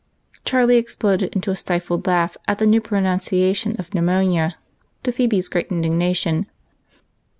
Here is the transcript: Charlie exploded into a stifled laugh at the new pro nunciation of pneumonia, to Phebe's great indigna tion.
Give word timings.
Charlie 0.43 0.77
exploded 0.77 1.35
into 1.35 1.51
a 1.51 1.55
stifled 1.55 2.07
laugh 2.07 2.35
at 2.47 2.57
the 2.57 2.65
new 2.65 2.81
pro 2.81 2.99
nunciation 3.01 3.77
of 3.77 3.93
pneumonia, 3.93 4.55
to 5.03 5.11
Phebe's 5.11 5.47
great 5.47 5.69
indigna 5.69 6.15
tion. 6.15 6.47